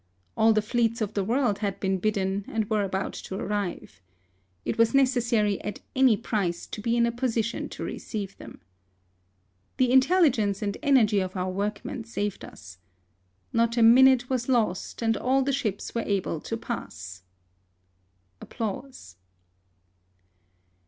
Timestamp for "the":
0.51-0.63, 1.13-1.23, 9.77-9.91, 15.43-15.53